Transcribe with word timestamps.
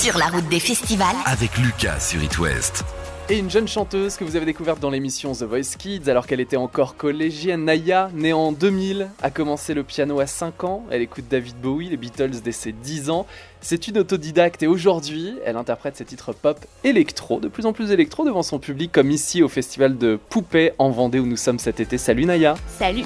Sur 0.00 0.16
la 0.16 0.26
route 0.26 0.48
des 0.48 0.60
festivals. 0.60 1.16
Avec 1.24 1.58
Lucas 1.58 1.98
sur 1.98 2.22
It 2.22 2.38
West. 2.38 2.84
Et 3.28 3.36
une 3.36 3.50
jeune 3.50 3.66
chanteuse 3.66 4.16
que 4.16 4.22
vous 4.22 4.36
avez 4.36 4.46
découverte 4.46 4.78
dans 4.78 4.90
l'émission 4.90 5.32
The 5.32 5.42
Voice 5.42 5.74
Kids 5.76 6.08
alors 6.08 6.28
qu'elle 6.28 6.38
était 6.38 6.56
encore 6.56 6.96
collégienne, 6.96 7.64
Naya, 7.64 8.08
née 8.14 8.32
en 8.32 8.52
2000, 8.52 9.08
a 9.20 9.30
commencé 9.30 9.74
le 9.74 9.82
piano 9.82 10.20
à 10.20 10.28
5 10.28 10.62
ans. 10.62 10.84
Elle 10.92 11.02
écoute 11.02 11.24
David 11.28 11.56
Bowie, 11.60 11.88
les 11.88 11.96
Beatles 11.96 12.40
dès 12.44 12.52
ses 12.52 12.70
10 12.70 13.10
ans. 13.10 13.26
C'est 13.60 13.88
une 13.88 13.98
autodidacte 13.98 14.62
et 14.62 14.68
aujourd'hui, 14.68 15.34
elle 15.44 15.56
interprète 15.56 15.96
ses 15.96 16.04
titres 16.04 16.32
pop 16.32 16.64
électro, 16.84 17.40
de 17.40 17.48
plus 17.48 17.66
en 17.66 17.72
plus 17.72 17.90
électro 17.90 18.24
devant 18.24 18.44
son 18.44 18.60
public, 18.60 18.92
comme 18.92 19.10
ici 19.10 19.42
au 19.42 19.48
festival 19.48 19.98
de 19.98 20.16
Poupée 20.28 20.74
en 20.78 20.90
Vendée 20.90 21.18
où 21.18 21.26
nous 21.26 21.36
sommes 21.36 21.58
cet 21.58 21.80
été. 21.80 21.98
Salut 21.98 22.24
Naya 22.24 22.54
Salut 22.78 23.02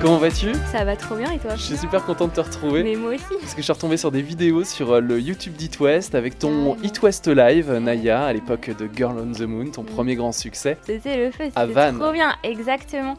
Comment 0.00 0.18
vas-tu? 0.18 0.52
Ça 0.70 0.84
va 0.84 0.94
trop 0.94 1.16
bien 1.16 1.32
et 1.32 1.38
toi? 1.38 1.56
Je 1.56 1.62
suis 1.62 1.76
super 1.76 2.04
content 2.04 2.28
de 2.28 2.32
te 2.32 2.40
retrouver. 2.40 2.84
Mais 2.84 2.94
moi 2.94 3.10
aussi 3.14 3.24
Parce 3.40 3.54
que 3.54 3.58
je 3.58 3.62
suis 3.62 3.72
retombé 3.72 3.96
sur 3.96 4.12
des 4.12 4.22
vidéos 4.22 4.62
sur 4.62 4.92
euh, 4.92 5.00
le 5.00 5.20
YouTube 5.20 5.54
d'It 5.54 5.80
West 5.80 6.14
avec 6.14 6.38
ton 6.38 6.48
Carrément. 6.48 6.76
It 6.84 7.02
West 7.02 7.26
Live, 7.26 7.72
Naya, 7.72 8.26
à 8.26 8.32
l'époque 8.32 8.70
de 8.78 8.88
Girl 8.94 9.16
on 9.18 9.32
the 9.32 9.40
Moon, 9.40 9.70
ton 9.72 9.82
premier 9.82 10.14
grand 10.14 10.30
succès. 10.30 10.78
C'était 10.86 11.16
le 11.16 11.32
feu, 11.32 11.44
c'était 11.46 11.92
trop 11.92 12.12
bien, 12.12 12.36
exactement. 12.44 13.16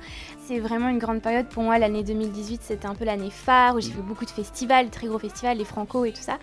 C'est 0.49 0.57
vraiment 0.59 0.89
une 0.89 0.97
grande 0.97 1.21
période 1.21 1.45
pour 1.45 1.61
moi. 1.61 1.77
L'année 1.77 2.01
2018, 2.03 2.61
c'était 2.63 2.87
un 2.87 2.95
peu 2.95 3.05
l'année 3.05 3.29
phare 3.29 3.75
où 3.75 3.81
j'ai 3.81 3.91
fait 3.91 4.01
beaucoup 4.01 4.25
de 4.25 4.31
festivals, 4.31 4.89
très 4.89 5.05
gros 5.05 5.19
festivals, 5.19 5.55
les 5.59 5.63
Franco 5.63 6.05
et 6.05 6.11
tout 6.11 6.23
ça. 6.23 6.39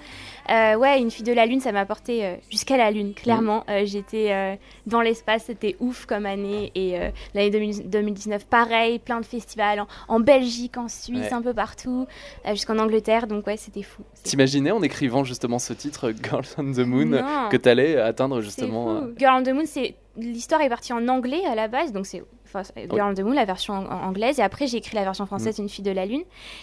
Euh, 0.49 0.77
ouais, 0.77 1.01
une 1.01 1.11
fille 1.11 1.25
de 1.25 1.33
la 1.33 1.45
Lune, 1.45 1.59
ça 1.61 1.73
m'a 1.73 1.85
porté 1.87 2.25
euh, 2.25 2.37
jusqu'à 2.49 2.77
la 2.77 2.93
Lune, 2.93 3.15
clairement. 3.15 3.65
Euh, 3.69 3.83
J'étais 3.85 4.61
dans 4.87 5.01
l'espace, 5.01 5.47
c'était 5.47 5.75
ouf 5.81 6.07
comme 6.07 6.25
année. 6.25 6.71
Et 6.77 6.97
l'année 7.35 7.51
2000 7.51 7.91
2019, 7.91 8.47
pareil, 8.47 9.01
plein 9.01 9.19
de 9.21 9.27
festivals 9.27 9.81
en, 9.81 9.87
en 10.07 10.21
Belgique, 10.21 10.77
en 10.77 10.87
Suisse, 10.87 11.17
Ouais. 11.23 11.33
un 11.33 11.43
peu 11.43 11.53
partout, 11.53 12.07
jusqu'en 12.49 12.79
Angleterre. 12.79 13.27
Donc 13.27 13.49
ouais, 13.49 13.57
c'était 13.57 13.83
fou. 13.83 14.03
T'imaginais 14.23 14.71
en 14.71 14.83
écrivant 14.83 15.25
justement 15.25 15.59
ce 15.59 15.73
titre 15.73 16.13
Girl 16.23 16.45
on 16.59 16.71
the 16.71 16.79
Moon 16.87 17.07
Non. 17.07 17.49
que 17.51 17.57
t'allais 17.57 17.97
atteindre 17.97 18.41
justement. 18.41 19.01
Girl 19.19 19.35
on 19.41 19.43
the 19.43 19.49
Moon, 19.53 19.65
c'est 19.67 19.97
l'histoire 20.17 20.61
est 20.61 20.69
partie 20.69 20.93
en 20.93 21.09
anglais 21.09 21.45
à 21.51 21.55
la 21.57 21.67
base, 21.69 21.93
donc 21.93 22.07
c'est 22.07 22.23
on 22.91 23.15
the 23.15 23.21
Moon, 23.21 23.33
la 23.35 23.45
version 23.45 23.75
anglaise, 23.75 24.39
et 24.39 24.43
après 24.43 24.67
j'ai 24.67 24.79
écrit 24.79 24.95
la 24.97 25.05
version 25.05 25.27
française, 25.27 25.59
Une 25.59 25.69
fille 25.69 25.85
de 25.85 25.91
la 25.91 26.07
lune, 26.07 26.23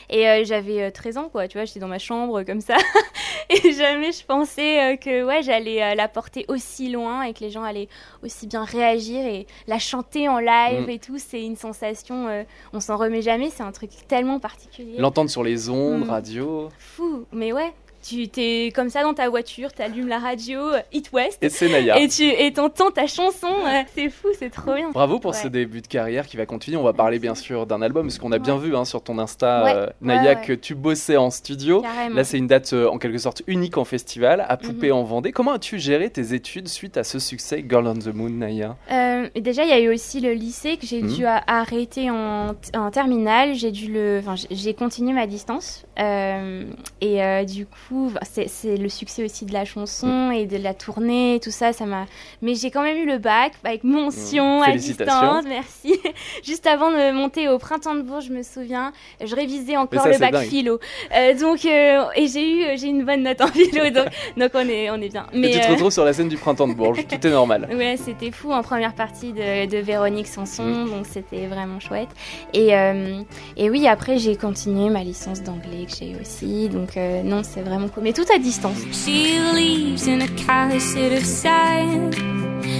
et 0.09 0.27
euh, 0.27 0.44
j'avais 0.44 0.81
euh, 0.83 0.91
13 0.91 1.17
ans, 1.17 1.30
quoi, 1.30 1.47
tu 1.47 1.58
vois, 1.58 1.66
j'étais 1.66 1.80
dans 1.80 1.88
ma 1.88 1.99
chambre 1.99 2.39
euh, 2.39 2.44
comme 2.44 2.61
ça, 2.61 2.75
et 3.49 3.72
jamais 3.73 4.11
je 4.11 4.23
pensais 4.25 4.94
euh, 4.94 4.97
que 4.97 5.23
ouais, 5.25 5.44
j'allais 5.44 5.81
euh, 5.83 5.95
la 5.95 6.08
porter 6.08 6.45
aussi 6.47 6.89
loin 6.89 7.23
et 7.23 7.33
que 7.33 7.39
les 7.41 7.49
gens 7.49 7.64
allaient 7.64 7.89
aussi 8.23 8.47
bien 8.47 8.64
réagir 8.64 9.25
et 9.25 9.47
la 9.67 9.80
chanter 9.80 10.27
en 10.30 10.39
live 10.39 10.88
Mm. 10.88 10.89
et 10.89 10.99
tout, 10.99 11.17
c'est 11.17 11.44
une 11.44 11.55
sensation, 11.55 12.27
euh, 12.27 12.44
on 12.73 12.80
s'en 12.80 12.97
remet 12.97 13.21
jamais, 13.21 13.49
c'est 13.49 13.64
un 13.64 13.71
truc 13.71 13.89
tellement 14.08 14.39
particulier. 14.39 14.97
L'entendre 14.97 15.30
sur 15.30 15.44
les 15.44 15.69
ondes, 15.69 16.05
Mm. 16.05 16.09
radio. 16.09 16.69
Fou, 16.77 17.25
mais 17.31 17.52
ouais. 17.53 17.73
Tu 18.03 18.27
t'es 18.27 18.73
comme 18.75 18.89
ça 18.89 19.01
dans 19.03 19.13
ta 19.13 19.29
voiture, 19.29 19.71
t'allumes 19.71 20.09
la 20.09 20.19
radio, 20.19 20.59
euh, 20.59 20.79
It 20.91 21.09
West, 21.13 21.37
Et 21.41 21.47
c'est 21.49 21.69
Naya. 21.69 21.97
et 21.99 22.09
tu 22.09 22.23
et 22.23 22.51
t'entends 22.51 22.91
ta 22.91 23.07
chanson, 23.07 23.47
euh, 23.47 23.81
c'est 23.95 24.09
fou, 24.09 24.27
c'est 24.37 24.49
trop 24.49 24.73
bien. 24.73 24.91
Bravo 24.91 25.19
pour 25.19 25.31
Ouais. 25.31 25.37
ce 25.37 25.47
début 25.47 25.79
de 25.81 25.87
carrière 25.87 26.27
qui 26.27 26.35
va 26.35 26.45
continuer. 26.45 26.75
On 26.75 26.83
va 26.83 26.91
parler 26.91 27.17
bien 27.17 27.33
sûr 27.33 27.65
d'un 27.65 27.81
album, 27.81 28.07
parce 28.07 28.19
qu'on 28.19 28.33
a 28.33 28.39
bien 28.39 28.55
Ouais. 28.57 28.67
vu 28.67 28.75
hein, 28.75 28.83
sur 28.83 29.01
ton 29.03 29.19
Insta, 29.19 29.67
euh, 29.75 29.87
Naya, 30.01 30.35
que 30.35 30.51
tu 30.51 30.75
bossais 30.75 31.15
en 31.15 31.29
studio. 31.29 31.81
Carrément. 31.81 32.15
Là, 32.15 32.23
c'est 32.25 32.37
une 32.37 32.47
date 32.47 32.73
euh, 32.73 32.89
en 32.89 32.97
quelque 32.97 33.19
sorte 33.19 33.41
unique 33.47 33.77
en 33.77 33.85
festival, 33.85 34.45
à 34.49 34.57
Poupée 34.57 34.87
Mhm. 34.91 34.97
en 34.97 35.03
Vendée. 35.03 35.31
Comment 35.31 35.53
as-tu 35.53 35.79
géré 35.79 36.09
tes 36.09 36.33
études 36.33 36.67
suite 36.67 36.97
à 36.97 37.05
ce 37.05 37.19
succès 37.19 37.63
Girl 37.67 37.87
on 37.87 37.93
the 37.93 38.13
Moon, 38.13 38.29
Naya? 38.31 38.75
Euh, 38.91 39.29
déjà, 39.39 39.63
il 39.63 39.69
y 39.69 39.73
a 39.73 39.79
eu 39.79 39.93
aussi 39.93 40.19
le 40.19 40.33
lycée 40.33 40.75
que 40.75 40.85
j'ai 40.85 41.01
Mhm. 41.01 41.13
dû 41.13 41.25
arrêter 41.25 42.09
en, 42.11 42.53
en 42.75 42.91
terminale. 42.91 43.53
J'ai 43.53 43.71
dû 43.71 43.89
le, 43.93 44.19
enfin, 44.19 44.35
j'ai- 44.51 44.73
continué 44.73 45.13
ma 45.13 45.25
distance. 45.27 45.85
Euh, 45.99 46.65
et 46.99 47.23
euh, 47.23 47.43
du 47.45 47.65
coup, 47.65 47.92
c'est 48.23 48.77
le 48.77 48.89
succès 48.89 49.23
aussi 49.23 49.45
de 49.45 49.53
la 49.53 49.66
chanson 49.66 50.31
et 50.31 50.45
de 50.45 50.58
la 50.58 50.73
tournée, 50.73 51.39
tout 51.42 51.52
ça, 51.52 51.73
ça 51.73 51.86
m'a. 51.86 52.05
Mais 52.42 52.55
j'ai 52.55 52.71
quand 52.71 52.83
même 52.83 52.98
eu 52.98 53.05
le 53.05 53.17
bac 53.17 53.54
avec 53.64 53.83
mention 53.83 54.61
à 54.61 54.71
distance. 54.71 55.45
Merci. 55.48 55.99
Juste 56.43 56.67
avant 56.67 56.92
de 56.92 57.11
monter 57.11 57.49
au 57.49 57.58
printemps 57.58 57.95
de 57.95 58.02
Bourges, 58.02 58.26
je 58.26 58.33
me 58.33 58.43
souviens, 58.43 58.92
je 59.23 59.36
révisais 59.36 59.77
encore 59.77 60.04
ça, 60.04 60.11
le 60.11 60.17
bac 60.17 60.31
dingue. 60.31 60.48
philo. 60.48 60.80
Euh, 61.15 61.33
donc, 61.37 61.65
euh, 61.65 62.04
et 62.15 62.27
j'ai 62.27 62.49
eu, 62.49 62.77
j'ai 62.77 62.87
une 62.87 63.04
bonne 63.05 63.23
note 63.23 63.42
en 63.42 63.48
philo, 63.54 63.89
donc, 63.89 64.08
donc 64.37 64.52
on 64.54 64.67
est, 64.67 64.89
on 64.89 64.95
est 64.95 65.10
bien. 65.10 65.27
Et 65.33 65.52
tu 65.52 65.60
te 65.60 65.65
euh, 65.65 65.71
retrouves 65.71 65.92
sur 65.92 66.05
la 66.05 66.14
scène 66.14 66.30
du 66.30 66.37
printemps 66.37 66.67
de 66.67 66.73
Bourges, 66.73 67.05
tout 67.08 67.27
est 67.27 67.31
normal. 67.31 67.70
Ouais, 67.83 67.98
c'était 67.98 68.31
fou 68.31 68.52
en 68.54 68.61
première 68.61 68.93
partie 68.93 69.33
de, 69.33 69.65
de 69.65 69.77
Véronique 69.77 70.27
Sanson, 70.27 70.86
donc 70.86 71.05
c'était 71.10 71.48
vraiment 71.48 71.80
chouette. 71.80 72.10
Et, 72.54 72.75
euh, 72.75 73.21
et 73.58 73.70
oui, 73.70 73.87
après 73.87 74.17
j'ai 74.17 74.36
continué 74.36 74.89
ma 74.89 75.04
licence 75.04 75.42
d'anglais 75.42 75.86
que 75.86 75.95
j'ai 75.98 76.15
aussi, 76.21 76.70
donc 76.70 76.95
euh, 76.98 77.23
non, 77.23 77.42
c'est 77.43 77.61
vraiment 77.61 77.83
cool. 77.89 78.04
Mais 78.04 78.14
tout 78.14 78.26
à 78.33 78.38
distance. 78.38 78.77
She 78.92 79.39
lives 79.54 80.08
in 80.08 80.21
a 80.21 80.27
castle 80.45 81.14
of 81.14 81.26
sand. 81.26 82.16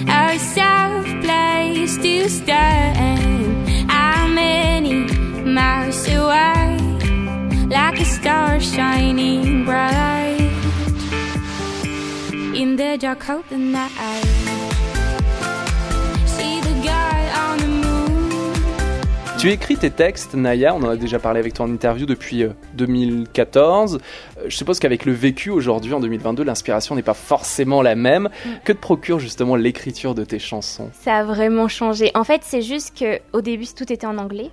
Our 0.08 0.38
south 0.38 1.08
place 1.22 1.98
to 1.98 2.30
stand. 2.30 3.70
How 3.90 4.28
many 4.28 5.06
miles 5.44 6.08
away? 6.08 6.78
Like 7.70 8.00
a 8.00 8.06
star 8.06 8.60
shining 8.60 9.66
bright 9.66 10.52
in 12.54 12.76
the 12.76 12.98
dark 12.98 13.30
of 13.30 13.44
the 13.50 13.58
night. 13.58 14.63
Tu 19.44 19.52
écris 19.52 19.76
tes 19.76 19.92
textes, 19.92 20.36
Naya, 20.36 20.74
on 20.74 20.82
en 20.84 20.88
a 20.88 20.96
déjà 20.96 21.20
parlé 21.20 21.38
avec 21.42 21.54
toi 21.54 21.66
en 21.66 21.70
interview 21.70 22.06
depuis 22.06 22.44
euh, 22.44 22.52
2014. 22.76 23.96
Euh, 24.38 24.44
Je 24.48 24.56
suppose 24.56 24.80
qu'avec 24.80 25.04
le 25.04 25.12
vécu 25.12 25.50
aujourd'hui, 25.50 25.94
en 25.94 26.00
2022, 26.00 26.46
l'inspiration 26.46 26.96
n'est 26.96 27.02
pas 27.02 27.14
forcément 27.14 27.82
la 27.82 27.96
même. 27.96 28.30
Mm. 28.46 28.50
Que 28.64 28.72
te 28.72 28.78
procure 28.78 29.20
justement 29.20 29.58
l'écriture 29.58 30.16
de 30.16 30.24
tes 30.24 30.40
chansons? 30.40 30.92
Ça 30.94 31.18
a 31.18 31.24
vraiment 31.26 31.68
changé. 31.68 32.10
En 32.16 32.24
fait, 32.24 32.40
c'est 32.46 32.62
juste 32.62 32.98
que 32.98 33.20
au 33.34 33.42
début, 33.42 33.66
tout 33.68 33.92
était 33.92 34.06
en 34.06 34.18
anglais. 34.18 34.50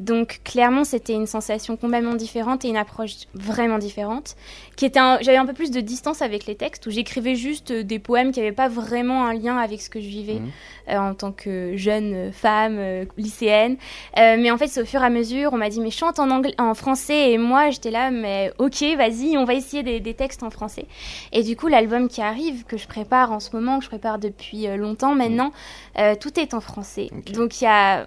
Donc 0.00 0.40
clairement, 0.44 0.82
c'était 0.84 1.12
une 1.12 1.26
sensation 1.26 1.76
complètement 1.76 2.14
différente 2.14 2.64
et 2.64 2.68
une 2.68 2.76
approche 2.76 3.12
vraiment 3.34 3.78
différente. 3.78 4.34
Qui 4.76 4.86
était, 4.86 4.98
j'avais 5.20 5.36
un 5.36 5.46
peu 5.46 5.52
plus 5.52 5.70
de 5.70 5.80
distance 5.80 6.22
avec 6.22 6.46
les 6.46 6.54
textes 6.56 6.86
où 6.86 6.90
j'écrivais 6.90 7.34
juste 7.36 7.70
euh, 7.70 7.82
des 7.84 7.98
poèmes 7.98 8.32
qui 8.32 8.40
n'avaient 8.40 8.50
pas 8.50 8.68
vraiment 8.68 9.26
un 9.26 9.34
lien 9.34 9.58
avec 9.58 9.80
ce 9.82 9.90
que 9.90 10.00
je 10.00 10.06
vivais 10.08 10.40
Mhm. 10.40 10.50
euh, 10.88 10.98
en 11.10 11.14
tant 11.14 11.32
que 11.32 11.76
jeune 11.76 12.14
euh, 12.14 12.32
femme 12.32 12.76
euh, 12.78 13.04
lycéenne. 13.18 13.76
Euh, 14.18 14.36
mais 14.38 14.50
en 14.50 14.56
fait, 14.56 14.68
c'est 14.68 14.80
au 14.80 14.86
fur 14.86 15.02
et 15.02 15.04
à 15.04 15.10
mesure, 15.10 15.50
on 15.52 15.58
m'a 15.58 15.68
dit 15.68 15.80
mais 15.80 15.90
chante 15.90 16.18
en 16.18 16.30
anglais, 16.30 16.54
en 16.58 16.72
français 16.74 17.32
et 17.32 17.38
moi 17.38 17.70
j'étais 17.70 17.90
là 17.90 18.10
mais 18.10 18.52
ok 18.58 18.82
vas-y, 18.96 19.36
on 19.36 19.44
va 19.44 19.52
essayer 19.54 19.82
des, 19.82 20.00
des 20.00 20.14
textes 20.14 20.42
en 20.42 20.50
français. 20.50 20.86
Et 21.32 21.42
du 21.42 21.56
coup, 21.56 21.66
l'album 21.68 22.08
qui 22.08 22.22
arrive 22.22 22.64
que 22.64 22.78
je 22.78 22.86
prépare 22.88 23.32
en 23.32 23.40
ce 23.40 23.54
moment, 23.54 23.78
que 23.78 23.84
je 23.84 23.90
prépare 23.90 24.18
depuis 24.18 24.66
longtemps 24.78 25.14
maintenant, 25.14 25.52
euh, 25.98 26.14
tout 26.18 26.40
est 26.40 26.54
en 26.54 26.60
français. 26.60 27.08
Donc 27.34 27.60
il 27.60 27.64
y 27.64 27.66
a 27.66 28.06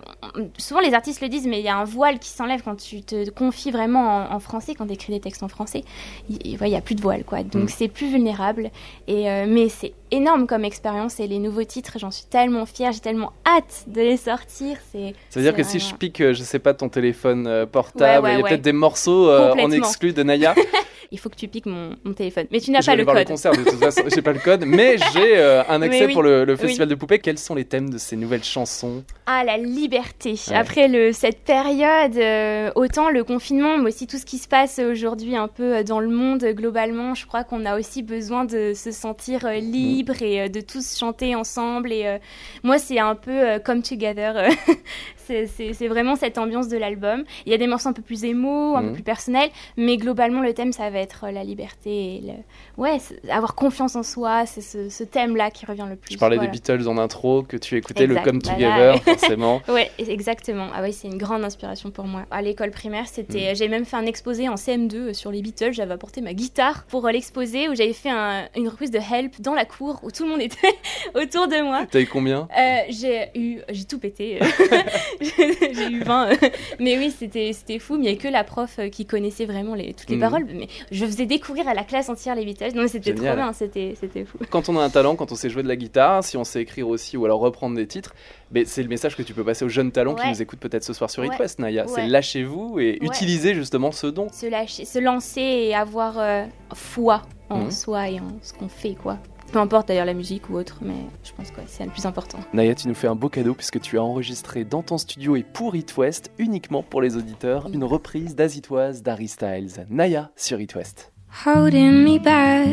souvent 0.57 0.79
les 0.79 0.93
artistes 0.95 1.21
le 1.21 1.29
disent 1.29 1.45
mais 1.47 1.59
il 1.59 1.65
y 1.65 1.69
a 1.69 1.77
un 1.77 1.82
voile 1.83 2.19
qui 2.19 2.29
s'enlève 2.29 2.61
quand 2.63 2.75
tu 2.75 3.01
te 3.01 3.29
confies 3.29 3.71
vraiment 3.71 4.29
en, 4.29 4.35
en 4.35 4.39
français, 4.39 4.75
quand 4.75 4.87
tu 4.87 4.93
écris 4.93 5.13
des 5.13 5.19
textes 5.19 5.43
en 5.43 5.47
français. 5.47 5.83
Il 6.29 6.57
ouais, 6.59 6.69
y 6.69 6.75
a 6.75 6.81
plus 6.81 6.95
de 6.95 7.01
voile 7.01 7.23
quoi. 7.23 7.43
Donc 7.43 7.63
Mm. 7.63 7.67
c'est 7.69 7.87
plus 7.87 8.07
vulnérable. 8.09 8.71
Et 9.07 9.29
euh, 9.29 9.45
mais 9.47 9.69
c'est 9.69 9.93
énorme 10.11 10.45
comme 10.47 10.63
expérience 10.65 11.19
et 11.19 11.27
les 11.27 11.39
nouveaux 11.39 11.63
titres, 11.63 11.97
j'en 11.97 12.11
suis 12.11 12.25
tellement 12.25 12.65
fière, 12.65 12.91
j'ai 12.91 12.99
tellement 12.99 13.33
hâte 13.45 13.85
de 13.87 14.01
les 14.01 14.17
sortir. 14.17 14.77
C'est 14.91 15.13
Ça 15.29 15.39
veut 15.39 15.45
dire 15.45 15.55
que 15.55 15.63
si 15.63 15.79
je 15.79 15.93
pique, 15.95 16.21
euh, 16.21 16.33
je 16.33 16.43
sais 16.43 16.59
pas, 16.59 16.73
ton 16.73 16.89
téléphone 16.89 17.47
euh, 17.47 17.65
portable, 17.65 18.25
Ouais, 18.27 18.33
ouais, 18.33 18.39
il 18.39 18.41
y 18.41 18.45
a 18.45 18.47
peut-être 18.49 18.61
des 18.61 18.73
morceaux 18.73 19.29
euh, 19.29 19.53
en 19.53 19.71
exclu 19.71 20.13
de 20.13 20.21
Naya. 20.23 20.53
il 21.13 21.19
faut 21.19 21.29
que 21.29 21.35
tu 21.35 21.47
piques 21.47 21.67
mon, 21.67 21.95
mon 22.03 22.13
téléphone. 22.13 22.47
Mais 22.51 22.59
tu 22.59 22.71
n'as 22.71 22.81
je 22.81 22.87
vais 22.87 22.91
pas 22.91 22.97
le 22.97 23.03
voir 23.03 23.15
le 23.15 23.21
code. 23.21 23.27
concert 23.29 23.51
de 23.51 23.63
toute 23.63 23.79
façon, 23.79 24.01
j'ai 24.13 24.21
pas 24.21 24.33
le 24.33 24.39
code, 24.39 24.65
mais 24.65 24.97
j'ai 25.13 25.37
euh, 25.37 25.63
un 25.69 25.81
accès 25.81 26.07
oui. 26.07 26.13
pour 26.13 26.23
le, 26.23 26.43
le 26.43 26.55
festival 26.55 26.89
de 26.89 26.95
poupées. 26.95 27.19
Quels 27.19 27.37
sont 27.37 27.55
les 27.55 27.65
thèmes 27.65 27.91
de 27.91 27.97
ces 27.99 28.17
nouvelles 28.17 28.43
chansons? 28.43 29.03
Ah, 29.25 29.43
la 29.43 29.57
liberté. 29.57 30.31
Ouais. 30.49 30.55
Après 30.55 30.87
le, 30.87 31.13
cette 31.13 31.43
période, 31.43 32.17
euh, 32.17 32.71
autant 32.75 33.09
le 33.09 33.23
confinement, 33.23 33.77
mais 33.77 33.89
aussi 33.89 34.07
tout 34.07 34.17
ce 34.17 34.25
qui 34.25 34.37
se 34.37 34.47
passe 34.47 34.79
aujourd'hui 34.79 35.35
un 35.35 35.47
peu 35.47 35.77
euh, 35.77 35.83
dans 35.83 35.99
le 35.99 36.09
monde 36.09 36.43
globalement, 36.43 37.13
je 37.13 37.25
crois 37.25 37.43
qu'on 37.43 37.65
a 37.65 37.77
aussi 37.77 38.03
besoin 38.03 38.43
de 38.43 38.73
se 38.73 38.91
sentir 38.91 39.45
euh, 39.45 39.59
libre 39.59 40.21
et 40.21 40.49
de 40.49 40.61
tous 40.61 40.97
chanter 40.97 41.35
ensemble. 41.35 41.93
Et 41.93 42.17
moi, 42.63 42.79
c'est 42.79 42.99
un 42.99 43.15
peu 43.15 43.59
come 43.63 43.81
together. 43.81 44.49
euh, 45.29 45.45
c'est- 45.47 45.87
vraiment 45.87 46.15
cette 46.15 46.37
ambiance 46.37 46.67
de 46.67 46.77
l'album. 46.77 47.23
Il 47.45 47.51
y 47.51 47.55
a 47.55 47.57
des 47.57 47.67
morceaux 47.67 47.89
un 47.89 47.93
peu 47.93 48.01
plus 48.01 48.23
émo, 48.23 48.75
un 48.75 48.81
Mhm. 48.81 48.87
peu 48.89 48.93
plus 48.95 49.03
personnels, 49.03 49.49
mais 49.77 49.97
globalement, 49.97 50.41
le 50.41 50.53
thème, 50.53 50.71
ça 50.73 50.89
va 50.89 50.99
être 50.99 51.25
euh, 51.25 51.31
la 51.31 51.43
liberté 51.43 52.15
et 52.15 52.21
le... 52.21 52.33
ouais, 52.81 52.97
avoir 53.29 53.55
confiance 53.55 53.95
en 53.95 54.03
soi. 54.03 54.45
C'est 54.45 54.61
ce, 54.61 54.89
ce 54.89 55.03
thème-là 55.03 55.51
qui 55.51 55.65
revient 55.65 55.85
le 55.89 55.95
plus. 55.95 56.13
Je 56.13 56.17
parlais 56.19 56.35
Voilà. 56.37 56.51
des 56.51 56.57
Beatles 56.59 56.87
en 56.87 56.97
intro, 56.97 57.43
que 57.43 57.57
tu 57.57 57.75
écoutais 57.77 58.03
Exact, 58.05 58.25
le 58.25 58.31
Come 58.31 58.39
voilà. 58.43 58.57
Together, 58.57 59.03
forcément. 59.17 59.61
Ouais, 59.67 59.91
exactement. 59.97 60.67
Ah 60.73 60.81
oui, 60.81 60.93
c'est 60.93 61.07
une 61.07 61.17
grande 61.17 61.43
inspiration 61.43 61.91
pour 61.91 62.05
moi. 62.05 62.23
À 62.31 62.41
l'école 62.41 62.71
primaire, 62.71 63.07
c'était, 63.07 63.55
j'ai 63.55 63.67
même 63.67 63.85
fait 63.85 63.97
un 63.97 64.05
exposé 64.05 64.49
en 64.49 64.55
CM2 64.55 65.13
sur 65.13 65.31
les 65.31 65.41
Beatles. 65.41 65.73
J'avais 65.73 65.93
apporté 65.93 66.21
ma 66.21 66.33
guitare 66.33 66.85
pour 66.89 67.05
euh, 67.07 67.11
l'exposé 67.11 67.69
où 67.69 67.75
j'avais 67.75 67.93
fait 67.93 68.09
un- 68.09 68.47
une 68.55 68.67
reprise 68.67 68.91
de 68.91 68.99
Help 68.99 69.39
dans 69.41 69.53
la 69.53 69.65
cour 69.65 69.99
où 70.03 70.11
tout 70.11 70.23
le 70.23 70.29
monde 70.29 70.41
était 70.41 70.73
autour 71.15 71.47
de 71.47 71.61
moi. 71.63 71.85
T'as 71.89 71.99
eu 72.01 72.07
combien? 72.07 72.47
Euh, 72.57 72.77
j'ai 72.89 73.29
eu, 73.35 73.59
j'ai 73.69 73.85
tout 73.85 73.99
pété. 73.99 74.39
j'ai 75.21 75.91
eu 75.91 75.99
20. 76.03 76.29
mais 76.79 76.97
oui, 76.97 77.11
c'était 77.17 77.53
fou. 77.79 77.95
Mais 77.97 78.05
il 78.05 78.11
n'y 78.13 78.17
a 78.17 78.21
que 78.21 78.27
la 78.27 78.43
prof 78.43 78.75
euh, 78.79 78.89
qui 78.89 79.05
connaissait 79.05 79.45
vraiment 79.45 79.75
les, 79.75 79.93
toutes 79.93 80.09
les 80.09 80.15
Mhm. 80.15 80.21
paroles. 80.21 80.45
Mais 80.53 80.67
je 80.91 81.05
faisais 81.05 81.25
découvrir 81.25 81.67
à 81.67 81.73
la 81.73 81.83
classe 81.83 82.09
entière 82.09 82.35
les 82.35 82.45
Beatles. 82.45 82.71
Non, 82.75 82.83
mais 82.83 82.87
c'était 82.87 83.13
trop 83.13 83.23
bien. 83.35 83.51
C'était 83.53 83.95
fou. 84.25 84.37
Quand 84.49 84.69
on 84.69 84.77
a 84.77 84.83
un 84.83 84.89
talent, 84.89 85.15
quand 85.15 85.31
on 85.31 85.35
sait 85.35 85.49
jouer 85.49 85.63
de 85.63 85.67
la 85.67 85.75
guitare, 85.75 86.23
si 86.23 86.37
on 86.37 86.43
sait 86.43 86.61
écrire 86.61 86.87
aussi 86.87 87.17
ou 87.17 87.25
alors 87.25 87.39
reprendre 87.39 87.75
des 87.75 87.87
titres, 87.87 88.13
ben, 88.51 88.65
c'est 88.65 88.83
le 88.83 88.89
message 88.89 89.15
que 89.15 89.23
tu 89.23 89.33
peux 89.33 89.43
passer 89.43 89.65
aux 89.65 89.69
jeunes 89.69 89.91
talents 89.91 90.15
qui 90.15 90.27
nous 90.27 90.41
écoutent 90.41 90.59
peut-être 90.59 90.83
ce 90.83 90.93
soir 90.93 91.09
sur 91.09 91.23
It 91.25 91.31
Ouais. 91.31 91.39
West, 91.39 91.59
Naya. 91.59 91.85
C'est 91.87 92.07
lâchez-vous 92.07 92.79
et 92.79 92.97
utilisez 93.01 93.53
justement 93.55 93.91
ce 93.91 94.07
don. 94.07 94.27
Se 94.31 94.45
lâcher, 94.45 94.85
se 94.85 94.99
lancer 94.99 95.41
et 95.41 95.75
avoir 95.75 96.19
euh, 96.19 96.45
foi 96.73 97.23
en 97.49 97.65
Mhm. 97.65 97.71
soi 97.71 98.09
et 98.09 98.19
en 98.19 98.27
ce 98.41 98.53
qu'on 98.53 98.67
fait, 98.69 98.93
quoi. 98.95 99.17
Peu 99.53 99.59
importe 99.59 99.87
d'ailleurs 99.87 100.07
la 100.07 100.15
musique 100.15 100.49
ou 100.49 100.55
autre, 100.55 100.79
mais 100.81 101.05
je 101.23 101.31
pense 101.31 101.51
que 101.51 101.61
c'est 101.67 101.85
le 101.85 101.91
plus 101.91 102.07
important. 102.07 102.39
Naya, 102.53 102.73
tu 102.73 102.87
nous 102.87 102.95
fais 102.95 103.05
un 103.05 103.13
beau 103.13 103.29
cadeau 103.29 103.53
puisque 103.53 103.79
tu 103.79 103.99
as 103.99 104.03
enregistré 104.03 104.63
dans 104.63 104.81
ton 104.81 104.97
studio 104.97 105.35
et 105.35 105.43
pour 105.43 105.75
It 105.75 105.95
West, 105.95 106.31
uniquement 106.39 106.81
pour 106.81 107.03
les 107.03 107.17
auditeurs, 107.17 107.69
une 107.71 107.83
reprise 107.83 108.35
d'Azitoise 108.35 109.03
d'Harry 109.03 109.27
Styles. 109.27 109.85
Naya 109.91 110.31
sur 110.35 110.59
It 110.59 110.73
West. 110.73 111.11
holding 111.45 112.03
me 112.03 112.17
back. 112.17 112.71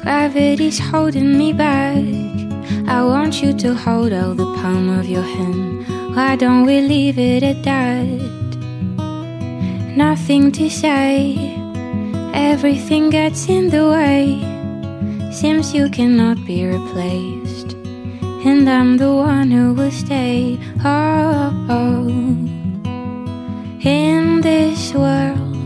Gravity's 0.00 0.78
holding 0.78 1.36
me 1.36 1.52
back. 1.52 2.04
I 2.86 3.02
want 3.02 3.42
you 3.42 3.52
to 3.54 3.74
hold 3.74 4.12
out 4.12 4.36
the 4.36 4.44
palm 4.62 4.88
of 4.88 5.06
your 5.06 5.22
hand. 5.22 5.84
Why 6.14 6.36
don't 6.36 6.66
we 6.66 6.82
leave 6.82 7.18
it 7.18 7.42
at 7.42 7.64
that? 7.64 8.04
Nothing 9.96 10.52
to 10.52 10.70
say. 10.70 11.56
Everything 12.32 13.10
gets 13.10 13.48
in 13.48 13.70
the 13.70 13.88
way. 13.90 14.53
Seems 15.34 15.74
you 15.74 15.90
cannot 15.90 16.36
be 16.46 16.64
replaced. 16.64 17.72
And 18.46 18.70
I'm 18.70 18.98
the 18.98 19.12
one 19.12 19.50
who 19.50 19.74
will 19.74 19.90
stay. 19.90 20.60
Oh, 20.84 21.52
oh. 21.68 22.06
in 23.84 24.40
this 24.42 24.94
world 24.94 25.56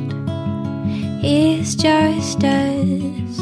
is 1.23 1.77
just 1.77 2.43
us. 2.43 3.39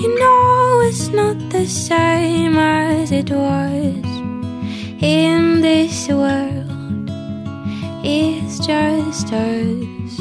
You 0.00 0.08
know 0.18 0.80
it's 0.88 1.08
not 1.08 1.36
the 1.50 1.66
same 1.66 2.56
as 2.56 3.12
it 3.12 3.30
was. 3.30 4.06
In 5.02 5.60
this 5.60 6.08
world 6.08 7.10
is 8.02 8.60
just 8.60 9.30
us. 9.30 10.18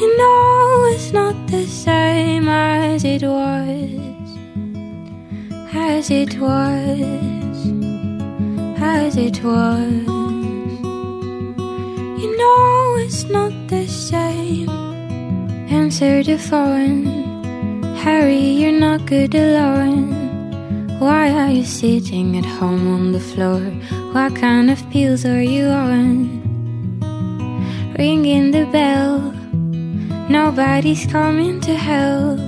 You 0.00 0.16
know 0.18 0.56
it's 0.56 0.59
the 1.50 1.66
same 1.66 2.48
as 2.48 3.04
it 3.04 3.22
was. 3.22 4.28
As 5.74 6.08
it 6.10 6.38
was. 6.38 7.56
As 8.80 9.16
it 9.16 9.42
was. 9.42 10.06
You 12.22 12.30
know 12.38 12.96
it's 13.04 13.24
not 13.24 13.52
the 13.66 13.86
same. 13.88 14.68
Answer 15.68 16.22
the 16.22 16.38
phone. 16.38 17.04
Harry, 17.96 18.38
you're 18.38 18.80
not 18.86 19.06
good 19.06 19.34
alone. 19.34 20.08
Why 21.00 21.30
are 21.30 21.50
you 21.50 21.64
sitting 21.64 22.36
at 22.36 22.44
home 22.44 22.86
on 22.94 23.12
the 23.12 23.20
floor? 23.20 23.60
What 24.12 24.36
kind 24.36 24.70
of 24.70 24.88
pills 24.90 25.24
are 25.24 25.42
you 25.42 25.66
on? 25.66 26.30
Ringing 27.98 28.52
the 28.52 28.66
bell. 28.66 29.39
Nobody's 30.30 31.06
coming 31.06 31.60
to 31.62 31.74
help. 31.74 32.38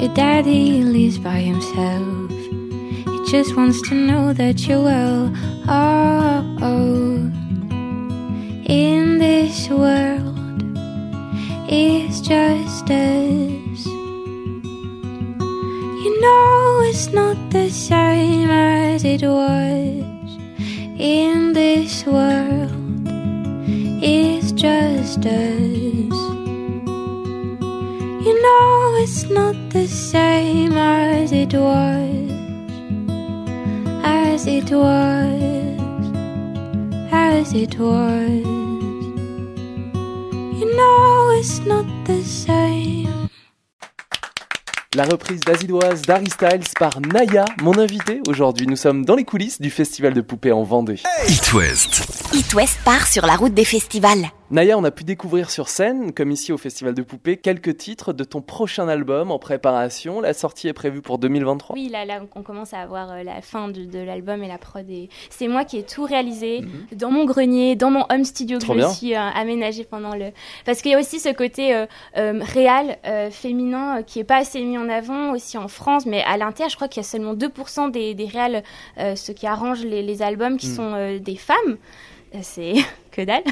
Your 0.00 0.14
daddy 0.14 0.84
lives 0.84 1.18
by 1.18 1.40
himself. 1.40 2.30
He 2.30 3.30
just 3.32 3.56
wants 3.56 3.82
to 3.88 3.96
know 3.96 4.32
that 4.32 4.68
you're 4.68 4.84
well. 4.84 5.32
Oh, 5.66 6.56
oh. 6.62 7.16
in 8.64 9.18
this 9.18 9.68
world 9.68 10.38
it's 11.68 12.20
just 12.20 12.88
us. 12.88 13.86
You 16.04 16.20
know 16.20 16.82
it's 16.84 17.08
not 17.08 17.36
the 17.50 17.70
same 17.70 18.50
as 18.50 19.02
it 19.04 19.22
was. 19.22 20.38
In 20.96 21.54
this 21.54 22.06
world 22.06 22.70
it's 24.00 24.52
just 24.52 25.26
us. 25.26 26.29
You 28.30 28.36
know 28.36 29.02
it's 29.02 29.28
not 29.28 29.56
the 29.70 29.88
same 29.88 30.76
as 30.76 31.32
it 31.32 31.52
was. 31.52 32.30
As 34.04 34.46
it 34.46 34.70
was. 34.70 35.42
As 37.10 37.52
it 37.52 37.76
was. 37.76 38.46
You 40.60 40.68
know 40.76 41.32
it's 41.40 41.60
not 41.66 41.84
the 42.04 42.22
same. 42.22 43.08
La 44.94 45.04
reprise 45.06 45.40
d'Azidoise 45.40 46.02
d'Harry 46.02 46.30
Styles 46.30 46.68
par 46.78 47.00
Naya, 47.00 47.44
mon 47.62 47.76
invité 47.78 48.20
aujourd'hui. 48.28 48.68
Nous 48.68 48.76
sommes 48.76 49.04
dans 49.04 49.16
les 49.16 49.24
coulisses 49.24 49.60
du 49.60 49.70
festival 49.70 50.14
de 50.14 50.20
poupées 50.20 50.52
en 50.52 50.62
Vendée. 50.62 51.00
It 51.28 51.52
West. 51.52 52.04
It 52.32 52.54
West 52.54 52.78
part 52.84 53.08
sur 53.08 53.26
la 53.26 53.34
route 53.34 53.54
des 53.54 53.64
festivals. 53.64 54.30
Naya, 54.50 54.76
on 54.76 54.82
a 54.82 54.90
pu 54.90 55.04
découvrir 55.04 55.48
sur 55.48 55.68
scène, 55.68 56.12
comme 56.12 56.32
ici 56.32 56.50
au 56.52 56.58
Festival 56.58 56.92
de 56.92 57.02
Poupées, 57.02 57.36
quelques 57.36 57.76
titres 57.76 58.12
de 58.12 58.24
ton 58.24 58.40
prochain 58.40 58.88
album 58.88 59.30
en 59.30 59.38
préparation. 59.38 60.20
La 60.20 60.32
sortie 60.34 60.66
est 60.66 60.72
prévue 60.72 61.02
pour 61.02 61.18
2023. 61.18 61.76
Oui, 61.76 61.88
là, 61.88 62.04
là, 62.04 62.20
on 62.34 62.42
commence 62.42 62.74
à 62.74 62.80
avoir 62.80 63.12
euh, 63.12 63.22
la 63.22 63.42
fin 63.42 63.68
de, 63.68 63.84
de 63.84 64.00
l'album 64.00 64.42
et 64.42 64.48
la 64.48 64.58
prod. 64.58 64.84
Et 64.90 65.08
c'est 65.30 65.46
moi 65.46 65.64
qui 65.64 65.78
ai 65.78 65.84
tout 65.84 66.02
réalisé 66.02 66.62
dans 66.92 67.12
mon 67.12 67.26
grenier, 67.26 67.76
dans 67.76 67.92
mon 67.92 68.04
home 68.10 68.24
studio 68.24 68.58
que 68.58 68.64
Mhm. 68.66 68.80
Je 68.80 68.86
me 68.86 68.92
suis 68.92 69.14
euh, 69.14 69.20
aménagé 69.20 69.84
pendant 69.84 70.16
le. 70.16 70.32
Parce 70.66 70.82
qu'il 70.82 70.90
y 70.90 70.94
a 70.96 70.98
aussi 70.98 71.20
ce 71.20 71.28
côté 71.32 71.72
euh, 71.72 71.86
euh, 72.16 72.40
réel, 72.42 72.98
féminin, 73.30 74.02
qui 74.02 74.18
est 74.18 74.24
pas 74.24 74.38
assez 74.38 74.60
mis 74.64 74.76
en 74.78 74.88
avant 74.88 75.30
aussi 75.30 75.58
en 75.58 75.68
France, 75.68 76.06
mais 76.06 76.24
à 76.24 76.36
l'inter, 76.36 76.64
je 76.68 76.74
crois 76.74 76.88
qu'il 76.88 77.02
y 77.02 77.06
a 77.06 77.08
seulement 77.08 77.34
2% 77.34 77.92
des, 77.92 78.14
des 78.14 78.26
réels, 78.26 78.64
ceux 79.14 79.32
qui 79.32 79.46
arrangent 79.46 79.84
les, 79.84 80.02
les 80.02 80.22
albums, 80.22 80.56
qui 80.56 80.66
Mhm. 80.70 80.74
sont 80.74 81.18
des 81.20 81.36
femmes. 81.36 81.76
C'est 82.42 82.74
que 83.10 83.22
dalle. 83.22 83.42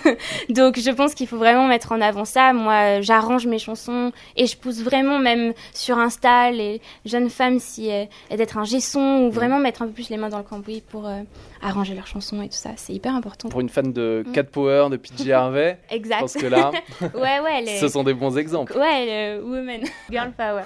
Donc 0.51 0.79
je 0.79 0.91
pense 0.91 1.15
qu'il 1.15 1.27
faut 1.27 1.37
vraiment 1.37 1.67
mettre 1.67 1.91
en 1.93 2.01
avant 2.01 2.25
ça. 2.25 2.53
Moi, 2.53 2.73
euh, 2.75 2.99
j'arrange 3.03 3.47
mes 3.47 3.59
chansons 3.59 4.13
et 4.37 4.47
je 4.47 4.57
pousse 4.57 4.83
vraiment 4.83 5.19
même 5.19 5.53
sur 5.75 5.99
Insta 5.99 6.53
les 6.53 6.81
jeunes 7.05 7.29
femmes 7.29 7.59
si 7.59 7.91
euh, 7.91 8.05
d'être 8.31 8.57
un 8.57 8.65
gesson 8.65 9.25
ou 9.27 9.31
vraiment 9.33 9.59
mettre 9.59 9.83
un 9.83 9.87
peu 9.87 9.93
plus 9.93 10.11
les 10.11 10.17
mains 10.17 10.29
dans 10.29 10.39
le 10.39 10.45
cambouis 10.45 10.81
pour 10.89 11.09
euh, 11.09 11.23
arranger 11.61 11.95
leurs 11.95 12.07
chansons 12.07 12.41
et 12.41 12.49
tout 12.49 12.57
ça. 12.57 12.71
C'est 12.77 12.93
hyper 12.93 13.15
important. 13.17 13.49
Pour 13.49 13.61
une 13.61 13.69
fan 13.69 13.93
de 13.93 14.23
Mm. 14.26 14.33
Cat 14.33 14.45
Power, 14.45 14.87
de 14.91 14.97
PJ 14.97 15.29
Harvey, 15.33 15.79
Exact. 15.91 16.21
pense 16.21 16.35
que 16.35 16.47
là, 16.47 16.71
Ouais, 17.14 17.41
ouais, 17.41 17.62
les... 17.64 17.79
ce 17.79 17.88
sont 17.88 18.05
des 18.05 18.14
bons 18.14 18.38
exemples. 18.38 18.76
Ouais, 18.79 19.37
le 19.38 19.43
woman, 19.43 19.81
girl 20.11 20.31
power. 20.37 20.62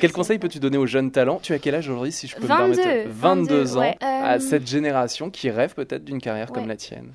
Quel 0.00 0.12
conseil 0.12 0.38
peux-tu 0.38 0.58
donner 0.58 0.78
aux 0.78 0.86
jeunes 0.86 1.10
talents? 1.12 1.38
Tu 1.42 1.52
as 1.52 1.58
quel 1.60 1.76
âge 1.76 1.88
aujourd'hui, 1.88 2.10
si 2.12 2.26
je 2.26 2.34
peux 2.36 2.46
22, 2.46 2.70
me 2.70 2.74
permettre? 2.76 3.10
22 3.12 3.76
ans, 3.76 3.80
ouais. 3.80 3.96
à 4.00 4.40
cette 4.40 4.66
génération 4.68 5.30
qui 5.30 5.48
rêve 5.50 5.74
peut-être 5.74 6.04
d'une 6.04 6.20
carrière 6.20 6.50
comme 6.50 6.66
la 6.66 6.76
tienne. 6.76 7.12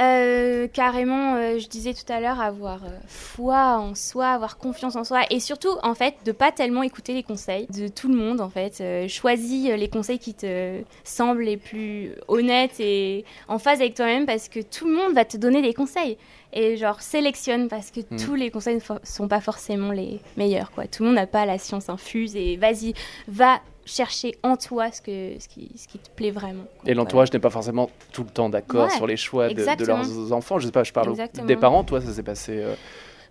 Euh, 0.00 0.68
carrément, 0.68 1.34
euh, 1.34 1.58
je 1.58 1.66
disais 1.66 1.92
tout 1.92 2.10
à 2.12 2.20
l'heure, 2.20 2.40
avoir 2.40 2.84
euh, 2.84 2.88
foi 3.08 3.78
en 3.78 3.96
soi, 3.96 4.28
avoir 4.28 4.56
confiance 4.56 4.94
en 4.94 5.02
soi, 5.02 5.22
et 5.30 5.40
surtout, 5.40 5.74
en 5.82 5.94
fait, 5.94 6.14
de 6.24 6.30
pas 6.30 6.52
tellement 6.52 6.84
écouter 6.84 7.14
les 7.14 7.24
conseils 7.24 7.66
de 7.66 7.88
tout 7.88 8.08
le 8.08 8.14
monde, 8.14 8.40
en 8.40 8.48
fait. 8.48 8.82
Choisis 9.08 9.70
les 9.70 9.88
conseils 9.88 10.18
qui 10.18 10.34
te 10.34 10.82
semblent 11.02 11.42
les 11.42 11.56
plus 11.56 12.12
honnêtes 12.28 12.78
et 12.78 13.24
en 13.48 13.58
phase 13.58 13.80
avec 13.80 13.94
toi-même, 13.94 14.26
parce 14.26 14.48
que 14.48 14.60
tout 14.60 14.86
le 14.86 14.94
monde 14.94 15.14
va 15.14 15.24
te 15.24 15.36
donner 15.36 15.62
des 15.62 15.74
conseils. 15.74 16.16
Et 16.52 16.76
genre, 16.76 17.02
sélectionne, 17.02 17.68
parce 17.68 17.90
que 17.90 18.00
Mm. 18.00 18.16
tous 18.24 18.34
les 18.34 18.50
conseils 18.50 18.76
ne 18.76 18.96
sont 19.02 19.28
pas 19.28 19.40
forcément 19.40 19.92
les 19.92 20.20
meilleurs, 20.36 20.70
quoi. 20.70 20.86
Tout 20.86 21.02
le 21.02 21.08
monde 21.10 21.16
n'a 21.16 21.26
pas 21.26 21.44
la 21.46 21.58
science 21.58 21.88
infuse, 21.90 22.34
et 22.36 22.56
vas-y, 22.56 22.94
va 23.28 23.60
chercher 23.84 24.34
en 24.42 24.56
toi 24.56 24.90
ce, 24.90 25.00
que, 25.00 25.34
ce, 25.40 25.48
qui, 25.48 25.70
ce 25.76 25.88
qui 25.88 25.98
te 25.98 26.08
plaît 26.10 26.30
vraiment. 26.30 26.64
quoi. 26.80 26.90
Et 26.90 26.94
l'entourage 26.94 27.32
n'est 27.32 27.38
pas 27.38 27.50
forcément 27.50 27.90
tout 28.12 28.22
le 28.22 28.28
temps 28.30 28.48
d'accord 28.50 28.84
Ouais, 28.88 28.96
sur 28.96 29.06
les 29.06 29.16
choix 29.16 29.48
de, 29.48 29.84
leurs 29.84 30.32
enfants. 30.32 30.58
Je 30.58 30.66
sais 30.66 30.72
pas, 30.72 30.84
je 30.84 30.92
parle 30.92 31.10
Exactement. 31.10 31.46
des 31.46 31.56
parents. 31.56 31.84
Toi, 31.84 32.00
ça 32.00 32.12
s'est 32.12 32.22
passé. 32.22 32.52
euh, 32.58 32.74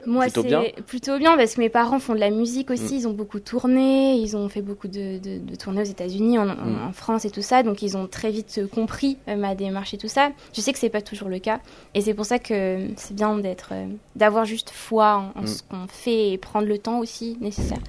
Moi, 0.07 0.23
Plutôt 0.23 0.41
c'est 0.41 0.47
bien. 0.47 0.63
plutôt 0.87 1.17
bien 1.19 1.35
parce 1.37 1.53
que 1.55 1.59
mes 1.59 1.69
parents 1.69 1.99
font 1.99 2.15
de 2.15 2.19
la 2.19 2.29
musique 2.31 2.71
aussi. 2.71 2.93
Mm. 2.95 2.97
Ils 2.97 3.07
ont 3.09 3.13
beaucoup 3.13 3.39
tourné, 3.39 4.15
ils 4.15 4.35
ont 4.37 4.47
fait 4.49 4.61
beaucoup 4.61 4.87
de, 4.87 5.19
de, 5.19 5.37
de 5.39 5.55
tournées 5.55 5.81
aux 5.81 5.85
États-Unis, 5.85 6.39
en, 6.39 6.45
Mm. 6.45 6.87
en 6.87 6.93
France 6.93 7.25
et 7.25 7.29
tout 7.29 7.41
ça. 7.41 7.61
Donc, 7.61 7.81
ils 7.81 7.97
ont 7.97 8.07
très 8.07 8.31
vite 8.31 8.57
euh, 8.57 8.67
compris 8.67 9.17
euh, 9.27 9.35
ma 9.35 9.53
démarche 9.53 9.93
et 9.93 9.97
tout 9.97 10.07
ça. 10.07 10.31
Je 10.55 10.61
sais 10.61 10.71
que 10.73 10.79
c'est 10.79 10.89
pas 10.89 11.01
toujours 11.01 11.27
le 11.29 11.39
cas, 11.39 11.59
et 11.93 12.01
c'est 12.01 12.13
pour 12.13 12.25
ça 12.25 12.39
que 12.39 12.87
c'est 12.95 13.13
bien 13.15 13.37
d'être, 13.37 13.69
euh, 13.73 13.85
d'avoir 14.15 14.45
juste 14.45 14.69
foi 14.71 15.31
en, 15.35 15.39
en 15.39 15.43
Mm. 15.43 15.47
ce 15.47 15.61
qu'on 15.63 15.87
fait 15.87 16.31
et 16.31 16.37
prendre 16.37 16.67
le 16.67 16.77
temps 16.77 16.99
aussi 16.99 17.37
nécessaire. 17.41 17.79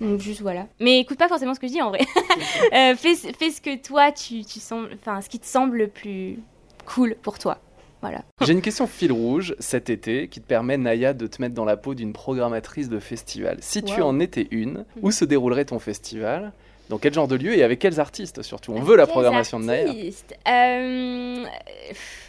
Donc 0.00 0.18
juste 0.18 0.40
voilà. 0.40 0.66
Mais 0.80 0.98
écoute 0.98 1.18
pas 1.18 1.28
forcément 1.28 1.54
ce 1.54 1.60
que 1.60 1.66
je 1.68 1.72
dis 1.72 1.82
en 1.82 1.90
vrai. 1.90 2.00
Euh, 2.72 2.94
fais, 2.96 3.14
fais 3.14 3.50
ce 3.50 3.60
que 3.60 3.76
toi 3.76 4.12
tu, 4.12 4.44
tu 4.44 4.60
sens, 4.60 4.86
enfin 4.94 5.20
ce 5.20 5.28
qui 5.28 5.38
te 5.38 5.46
semble 5.46 5.76
le 5.76 5.88
plus 5.88 6.38
cool 6.86 7.16
pour 7.22 7.38
toi. 7.38 7.58
Voilà. 8.00 8.22
J'ai 8.40 8.52
une 8.52 8.62
question 8.62 8.86
fil 8.86 9.12
rouge 9.12 9.54
cet 9.58 9.90
été 9.90 10.28
qui 10.28 10.40
te 10.40 10.46
permet, 10.46 10.76
Naya, 10.76 11.12
de 11.12 11.26
te 11.26 11.40
mettre 11.40 11.54
dans 11.54 11.64
la 11.64 11.76
peau 11.76 11.94
d'une 11.94 12.12
programmatrice 12.12 12.88
de 12.88 12.98
festival. 12.98 13.58
Si 13.60 13.82
tu 13.82 14.00
en 14.02 14.18
étais 14.20 14.48
une, 14.50 14.84
où 15.02 15.10
se 15.10 15.24
déroulerait 15.24 15.66
ton 15.66 15.78
festival? 15.78 16.52
Dans 16.90 16.98
quel 16.98 17.14
genre 17.14 17.28
de 17.28 17.36
lieu 17.36 17.56
et 17.56 17.62
avec 17.62 17.78
quels 17.78 18.00
artistes 18.00 18.42
surtout? 18.42 18.72
On 18.72 18.80
veut 18.80 18.96
la 18.96 19.06
programmation 19.06 19.60
de 19.60 19.64
Naya. 19.64 19.92
Euh, 20.48 21.44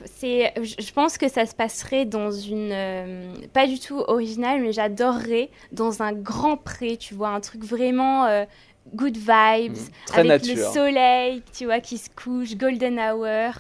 c'est, 0.05 0.53
je 0.61 0.91
pense 0.91 1.17
que 1.17 1.27
ça 1.29 1.47
se 1.47 1.55
passerait 1.55 2.05
dans 2.05 2.29
une, 2.29 2.69
euh, 2.71 3.33
pas 3.53 3.65
du 3.65 3.79
tout 3.79 3.97
original, 4.07 4.61
mais 4.61 4.71
j'adorerais 4.71 5.49
dans 5.71 6.03
un 6.03 6.13
grand 6.13 6.57
pré, 6.57 6.97
tu 6.97 7.15
vois, 7.15 7.29
un 7.29 7.39
truc 7.39 7.63
vraiment 7.63 8.25
euh, 8.25 8.45
good 8.95 9.15
vibes, 9.17 9.73
Mm, 9.77 9.89
très 10.07 10.19
avec 10.19 10.45
nature. 10.45 10.55
le 10.67 10.73
soleil, 10.73 11.43
tu 11.57 11.65
vois, 11.65 11.79
qui 11.79 11.97
se 11.97 12.09
couche, 12.09 12.55
golden 12.57 12.99
hour, 12.99 13.53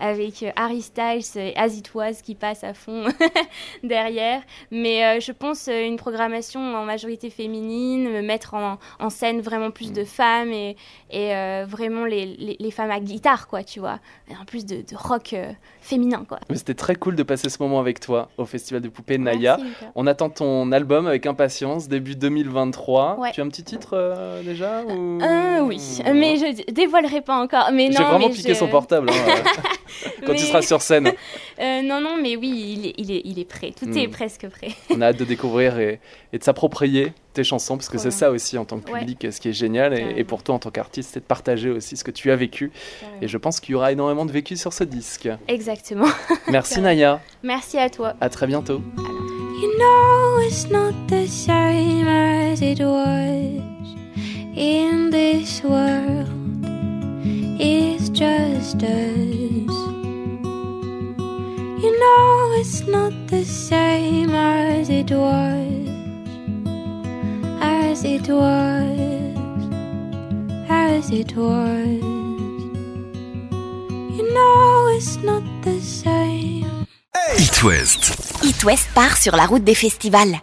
avec 0.00 0.42
euh, 0.42 0.50
Harry 0.56 0.80
Styles 0.82 1.24
et 1.36 1.56
As 1.56 1.76
It 1.76 1.94
Was 1.94 2.22
qui 2.22 2.34
passe 2.34 2.64
à 2.64 2.72
fond 2.74 3.04
derrière. 3.82 4.42
Mais 4.70 5.04
euh, 5.04 5.20
je 5.20 5.32
pense 5.32 5.68
euh, 5.68 5.84
une 5.86 5.96
programmation 5.96 6.60
en 6.60 6.84
majorité 6.84 7.30
féminine, 7.30 8.08
me 8.10 8.22
mettre 8.22 8.54
en, 8.54 8.78
en 8.98 9.10
scène 9.10 9.40
vraiment 9.40 9.70
plus 9.70 9.90
Mm. 9.90 9.94
de 9.94 10.04
femmes 10.04 10.52
et, 10.52 10.76
et 11.10 11.34
euh, 11.34 11.64
vraiment 11.68 12.04
les, 12.04 12.26
les, 12.26 12.56
les 12.58 12.70
femmes 12.70 12.90
à 12.90 13.00
guitare, 13.00 13.48
quoi, 13.48 13.64
tu 13.64 13.80
vois. 13.80 13.98
En 14.40 14.44
plus 14.44 14.64
de, 14.66 14.76
de 14.76 14.96
rock 14.96 15.32
euh, 15.32 15.52
féminin, 15.80 16.24
quoi. 16.28 16.38
Mais 16.50 16.56
C'était 16.56 16.74
très 16.74 16.94
cool 16.94 17.16
de 17.16 17.22
passer 17.22 17.48
ce 17.48 17.62
moment 17.62 17.80
avec 17.80 18.00
toi 18.00 18.28
au 18.38 18.44
Festival 18.44 18.82
de 18.82 18.88
Poupées 18.88 19.18
Naya. 19.18 19.56
Merci. 19.60 19.74
On 19.94 20.06
attend 20.06 20.30
ton 20.30 20.70
album 20.72 21.06
avec 21.06 21.26
impatience, 21.26 21.88
début 21.88 22.14
2023. 22.16 23.18
Ouais. 23.18 23.32
Tu 23.32 23.40
as 23.40 23.44
un 23.44 23.48
petit 23.48 23.64
titre 23.64 23.90
euh, 23.94 24.42
ou... 24.88 25.20
Euh, 25.22 25.60
oui, 25.60 25.80
mais 26.14 26.36
je 26.36 26.70
dévoilerai 26.72 27.20
pas 27.20 27.36
encore. 27.40 27.70
Mais 27.72 27.90
J'ai 27.92 27.98
non, 27.98 28.08
vraiment 28.10 28.28
mais 28.28 28.34
piqué 28.34 28.50
je- 28.54 28.58
son 28.58 28.68
portable 28.68 29.10
hein, 29.10 29.14
quand 30.24 30.32
Mais- 30.32 30.40
il 30.40 30.46
sera 30.46 30.62
sur 30.62 30.82
scène. 30.82 31.12
Euh, 31.60 31.82
non, 31.82 32.00
non, 32.00 32.16
mais 32.22 32.36
oui, 32.36 32.76
il 32.78 32.86
est, 32.86 32.94
il 32.98 33.10
est, 33.10 33.22
il 33.24 33.38
est 33.40 33.44
prêt. 33.44 33.72
Tout 33.76 33.86
Hmm. 33.86 33.96
est 33.98 34.06
presque 34.06 34.46
prêt. 34.48 34.68
On 34.90 35.00
a 35.00 35.06
hâte 35.06 35.16
de 35.16 35.24
découvrir 35.24 35.76
et, 35.80 35.98
et 36.32 36.38
de 36.38 36.44
s'approprier 36.44 37.12
tes 37.32 37.42
chansons, 37.42 37.76
parce 37.76 37.88
que 37.88 37.98
c'est 37.98 38.12
ça 38.12 38.30
aussi 38.30 38.56
en 38.58 38.64
tant 38.64 38.78
que 38.78 38.92
Ouais. 38.92 39.00
public, 39.00 39.26
ce 39.32 39.40
qui 39.40 39.48
est 39.48 39.52
génial, 39.52 39.92
et, 40.16 40.22
pour 40.22 40.44
toi 40.44 40.54
en 40.54 40.60
tant 40.60 40.70
qu'artiste, 40.70 41.10
c'est 41.14 41.18
de 41.20 41.24
partager 41.24 41.70
aussi 41.70 41.96
ce 41.96 42.04
que 42.04 42.12
tu 42.12 42.30
as 42.30 42.36
vécu. 42.36 42.70
Et 43.22 43.26
je 43.26 43.36
pense 43.38 43.58
qu'il 43.58 43.72
y 43.72 43.74
aura 43.74 43.90
énormément 43.90 44.24
de 44.24 44.30
vécu 44.30 44.56
sur 44.56 44.72
ce 44.72 44.84
disque. 44.84 45.28
Exactement. 45.48 46.06
Merci. 46.48 46.80
Naya, 46.80 47.20
Merci 47.42 47.76
à 47.78 47.90
toi. 47.90 48.14
à 48.20 48.28
très 48.28 48.46
bientôt. 48.46 48.80
You 49.60 49.70
know 49.80 50.40
it's 50.46 50.68
not 50.70 50.92
the 51.08 51.26
same 51.26 52.06
as 52.06 52.60
it 52.62 52.78
was 52.78 53.97
in 54.58 55.10
this 55.10 55.62
world. 55.62 56.26
It's 57.60 58.08
just 58.08 58.82
us. 58.82 59.76
You 61.82 61.92
know 62.02 62.52
it's 62.58 62.84
not 62.88 63.12
the 63.28 63.44
same 63.44 64.30
as 64.30 64.90
it 64.90 65.12
was, 65.12 65.88
as 67.60 68.02
it 68.02 68.28
was, 68.28 69.36
as 70.68 71.10
it 71.10 71.36
was. 71.36 72.02
You 74.16 74.34
know 74.34 74.88
it's 74.96 75.16
not 75.22 75.44
the 75.62 75.80
same. 75.80 76.66
It 77.36 77.62
West. 77.62 78.42
It 78.42 78.64
West 78.64 78.88
part 78.92 79.16
sur 79.18 79.36
la 79.36 79.46
route 79.46 79.62
des 79.62 79.76
festivals. 79.76 80.40